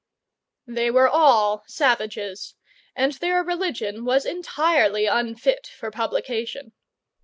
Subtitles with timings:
[0.65, 2.55] They were all savages,
[2.95, 6.73] and their religion was entirely unfit for publication.